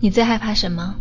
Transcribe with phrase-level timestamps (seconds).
[0.00, 0.94] 你最害怕什么？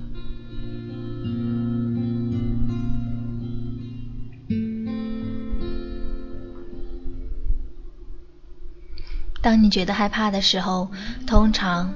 [9.41, 10.89] 当你觉得害怕的时候，
[11.25, 11.93] 通常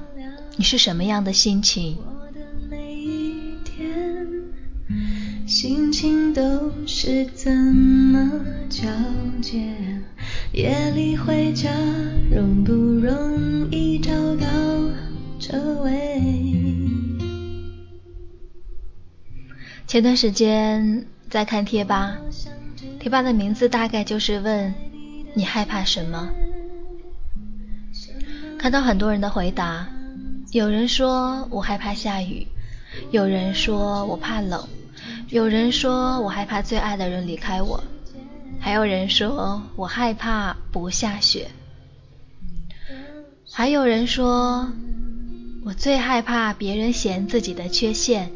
[0.56, 1.98] 你是什么样的心情？
[5.52, 8.88] 心情都是怎么交
[9.42, 9.62] 接？
[10.50, 11.68] 夜里回家
[12.30, 14.46] 容不容易找到
[15.38, 16.22] 车位？
[19.86, 22.16] 前段时间在看贴吧，
[22.98, 24.72] 贴吧的名字大概就是问
[25.34, 26.30] 你害怕什么。
[28.58, 29.86] 看到很多人的回答，
[30.50, 32.46] 有人说我害怕下雨，
[33.10, 34.66] 有人说我怕冷，
[35.32, 37.82] 有人说我害怕最爱的人离开我，
[38.60, 41.48] 还有人说我害怕不下雪，
[43.50, 44.70] 还有人说
[45.64, 48.30] 我最害怕别人嫌自己的缺陷。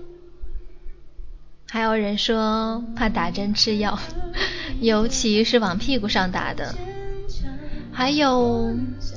[1.68, 3.98] 还有人说怕打针吃药，
[4.80, 6.74] 尤其是往屁股上打的。
[7.92, 8.74] 还有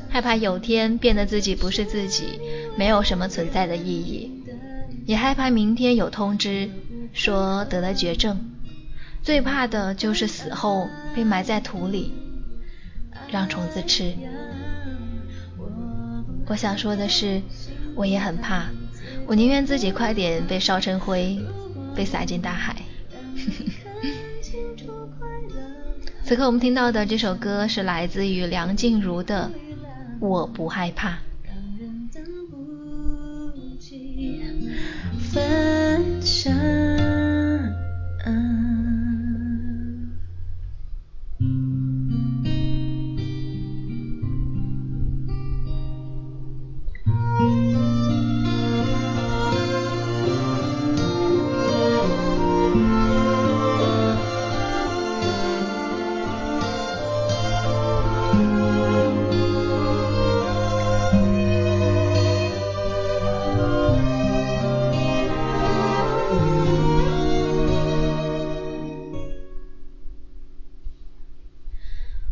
[0.09, 2.41] 害怕有天变得自己不是自己，
[2.75, 4.29] 没有什么存在的意义。
[5.05, 6.69] 也害怕明天有通知
[7.13, 8.39] 说得了绝症。
[9.21, 12.13] 最怕的就是死后被埋在土里，
[13.29, 14.13] 让虫子吃。
[16.47, 17.41] 我想说的是，
[17.95, 18.65] 我也很怕，
[19.27, 21.39] 我宁愿自己快点被烧成灰。
[21.95, 22.75] 被撒进大海。
[26.23, 29.51] 此刻我们听到的这首歌是来自于梁静茹的
[30.21, 31.09] 《我不害怕》。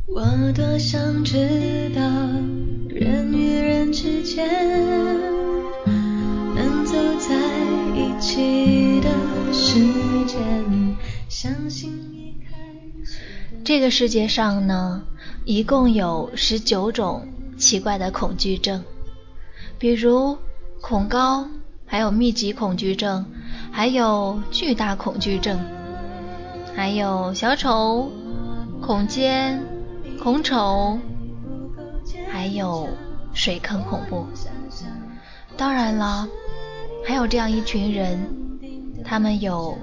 [0.09, 0.23] 我
[0.53, 2.01] 多想知道
[2.88, 4.47] 人与人之间，
[6.56, 7.35] 能走在
[7.94, 9.09] 一起的
[13.66, 15.03] 这个世界上呢，
[15.44, 18.81] 一共有十九种奇怪的恐惧症，
[19.78, 20.38] 比如
[20.79, 21.50] 恐高，
[21.85, 23.25] 还有密集恐惧症，
[23.72, 25.59] 还有巨大恐惧症，
[26.74, 28.09] 还有小丑、
[28.81, 29.62] 恐尖、
[30.22, 31.00] 恐丑，
[32.29, 32.88] 还有
[33.33, 34.25] 水坑恐怖。
[35.55, 36.28] 当然了，
[37.05, 38.19] 还有这样一群人，
[39.06, 39.77] 他们有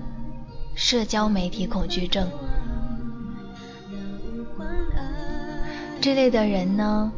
[0.74, 2.28] 社交媒体恐惧症。
[6.00, 7.10] 这类的人呢，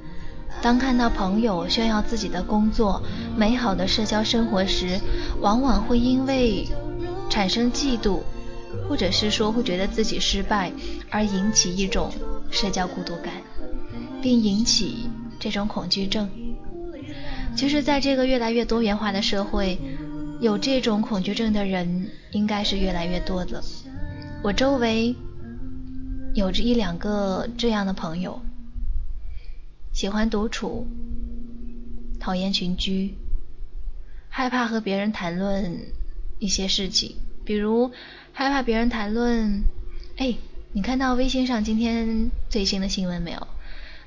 [0.62, 3.02] 当看到朋友炫耀自己的工作、
[3.36, 5.00] 美好的社交生活时，
[5.40, 6.68] 往往会因为
[7.28, 8.20] 产生嫉妒，
[8.88, 10.72] 或者是说会觉得自己失败，
[11.10, 12.12] 而引起一种
[12.50, 13.34] 社交孤独感，
[14.22, 16.28] 并引起这种恐惧症。
[17.56, 19.78] 其实，在这个越来越多元化的社会，
[20.40, 23.62] 有这种恐惧症的人应该是越来越多的。
[24.42, 25.14] 我周围
[26.34, 28.40] 有着一两个这样的朋友。
[29.92, 30.86] 喜欢独处，
[32.20, 33.14] 讨厌群居，
[34.28, 35.80] 害怕和别人谈论
[36.38, 37.90] 一些事情，比如
[38.32, 39.62] 害怕别人谈论，
[40.18, 40.34] 哎，
[40.72, 43.46] 你看到微信上今天最新的新闻没有？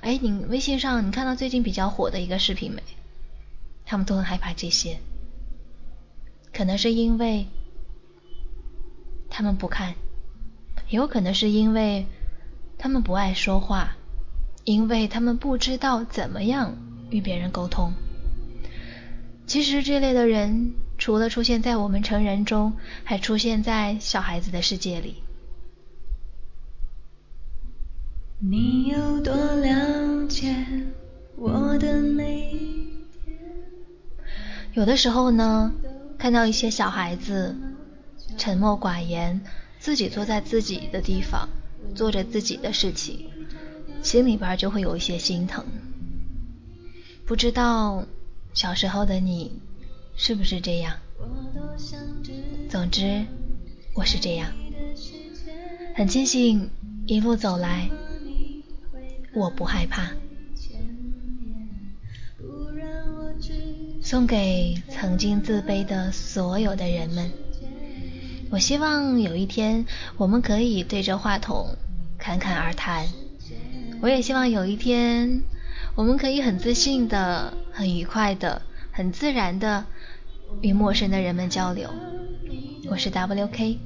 [0.01, 2.83] 哎，你微信上你看到最近比较火的一个视频没？
[3.85, 4.99] 他们都很害怕这些，
[6.53, 7.47] 可能是因为
[9.29, 9.95] 他们不看，
[10.89, 12.05] 也有可能是因为
[12.77, 13.95] 他们不爱说话。
[14.65, 16.77] 因为他们不知道怎么样
[17.09, 17.91] 与别人沟通。
[19.47, 22.73] 其实这类的人，除了出现在我们成人中，
[23.05, 25.23] 还出现在小孩子的世界里。
[28.39, 30.53] 你有多了解
[31.37, 32.93] 我的每一
[33.23, 33.37] 天？
[34.73, 35.71] 有的时候呢，
[36.17, 37.55] 看到一些小孩子
[38.37, 39.39] 沉默寡言，
[39.79, 41.47] 自己坐在自己的地方，
[41.95, 43.25] 做着自己的事情。
[44.01, 45.65] 心里边就会有一些心疼，
[47.25, 48.05] 不知道
[48.53, 49.61] 小时候的你
[50.21, 50.97] 是不是这样？
[52.69, 53.25] 总之，
[53.93, 54.51] 我是这样，
[55.95, 56.69] 很庆幸
[57.07, 57.89] 一路走来，
[59.33, 60.11] 我不害怕。
[64.01, 67.31] 送给曾经自卑的所有的人们，
[68.51, 69.85] 我希望有一天
[70.17, 71.77] 我们可以对着话筒
[72.17, 73.07] 侃侃而谈。
[74.01, 75.43] 我也希望有一天
[75.95, 78.61] 我们可以很自信的、很愉快的、
[78.91, 79.85] 很自然的
[80.61, 81.89] 与陌生的人们交流。
[82.89, 83.77] 我是 WK，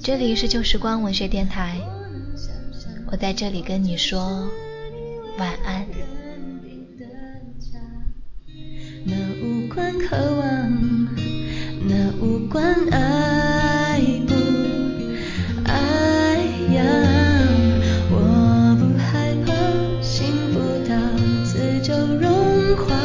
[0.00, 1.76] 这里是旧时光文学电台，
[3.06, 4.48] 我在这里跟你说
[5.38, 5.86] 晚安。
[9.04, 11.08] 那无关渴望，
[11.88, 14.34] 那无关爱不
[15.64, 16.36] 爱
[16.72, 16.84] 呀，
[18.10, 19.52] 我不害怕
[20.00, 20.94] 幸福到
[21.44, 23.01] 此就融化。